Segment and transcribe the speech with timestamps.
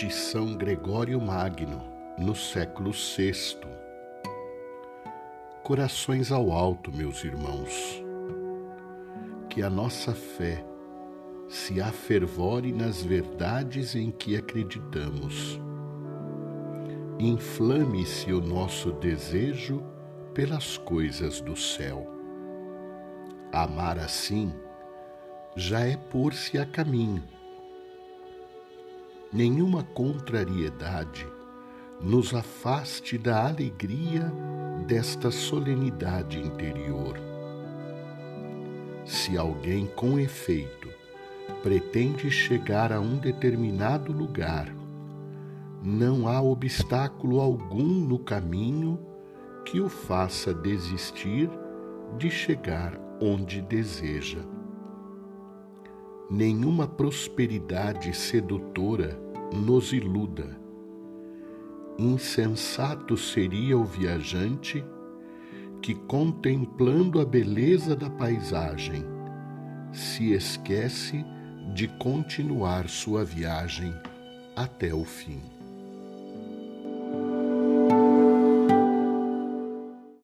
[0.00, 1.82] de São Gregório Magno,
[2.16, 3.34] no século VI.
[5.62, 8.02] Corações ao alto, meus irmãos.
[9.50, 10.64] Que a nossa fé
[11.50, 15.60] se afervore nas verdades em que acreditamos.
[17.18, 19.82] Inflame-se o nosso desejo
[20.32, 22.10] pelas coisas do céu.
[23.52, 24.50] Amar assim
[25.54, 27.22] já é pôr-se a caminho
[29.32, 31.26] nenhuma contrariedade
[32.00, 34.32] nos afaste da alegria
[34.86, 37.16] desta solenidade interior.
[39.04, 40.88] Se alguém, com efeito,
[41.62, 44.68] pretende chegar a um determinado lugar,
[45.82, 48.98] não há obstáculo algum no caminho
[49.64, 51.48] que o faça desistir
[52.18, 54.40] de chegar onde deseja
[56.30, 59.18] nenhuma prosperidade sedutora
[59.52, 60.56] nos iluda.
[61.98, 64.84] Insensato seria o viajante
[65.82, 69.04] que, contemplando a beleza da paisagem,
[69.92, 71.24] se esquece
[71.74, 73.92] de continuar sua viagem
[74.54, 75.59] até o fim.